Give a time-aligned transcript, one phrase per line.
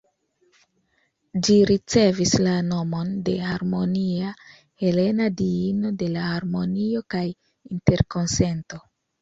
[1.47, 4.33] Ĝi ricevis la nomon de Harmonia,
[4.85, 7.25] helena diino de la harmonio kaj
[7.77, 8.85] interkonsento.